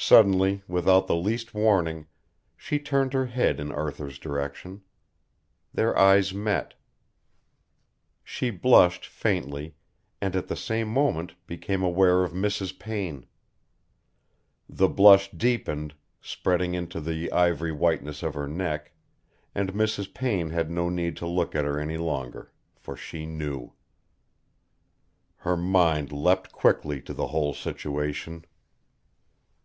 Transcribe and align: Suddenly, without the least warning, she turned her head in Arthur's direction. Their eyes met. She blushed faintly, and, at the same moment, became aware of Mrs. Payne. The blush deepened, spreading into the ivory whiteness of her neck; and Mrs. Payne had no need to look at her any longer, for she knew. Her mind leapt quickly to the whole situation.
Suddenly, 0.00 0.62
without 0.68 1.08
the 1.08 1.16
least 1.16 1.54
warning, 1.54 2.06
she 2.56 2.78
turned 2.78 3.12
her 3.14 3.26
head 3.26 3.58
in 3.58 3.72
Arthur's 3.72 4.16
direction. 4.18 4.82
Their 5.74 5.98
eyes 5.98 6.32
met. 6.32 6.74
She 8.22 8.50
blushed 8.50 9.04
faintly, 9.04 9.74
and, 10.20 10.36
at 10.36 10.46
the 10.46 10.54
same 10.56 10.86
moment, 10.86 11.34
became 11.48 11.82
aware 11.82 12.22
of 12.22 12.32
Mrs. 12.32 12.78
Payne. 12.78 13.26
The 14.68 14.88
blush 14.88 15.32
deepened, 15.32 15.94
spreading 16.22 16.74
into 16.74 17.00
the 17.00 17.30
ivory 17.32 17.72
whiteness 17.72 18.22
of 18.22 18.34
her 18.34 18.46
neck; 18.46 18.92
and 19.52 19.72
Mrs. 19.74 20.14
Payne 20.14 20.50
had 20.50 20.70
no 20.70 20.88
need 20.88 21.16
to 21.18 21.26
look 21.26 21.56
at 21.56 21.64
her 21.64 21.76
any 21.78 21.98
longer, 21.98 22.52
for 22.76 22.96
she 22.96 23.26
knew. 23.26 23.72
Her 25.38 25.56
mind 25.56 26.12
leapt 26.12 26.52
quickly 26.52 27.02
to 27.02 27.12
the 27.12 27.26
whole 27.26 27.52
situation. 27.52 28.44